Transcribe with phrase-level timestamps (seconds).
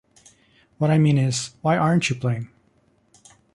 [0.79, 2.49] What I mean is, why aren't you playing?